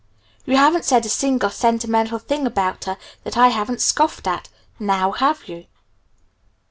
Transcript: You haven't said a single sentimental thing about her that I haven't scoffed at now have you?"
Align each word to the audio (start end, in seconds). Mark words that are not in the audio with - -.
You 0.47 0.57
haven't 0.57 0.83
said 0.85 1.05
a 1.05 1.09
single 1.09 1.51
sentimental 1.51 2.17
thing 2.17 2.47
about 2.47 2.85
her 2.85 2.97
that 3.23 3.37
I 3.37 3.49
haven't 3.49 3.81
scoffed 3.81 4.25
at 4.25 4.49
now 4.79 5.11
have 5.11 5.47
you?" 5.47 5.67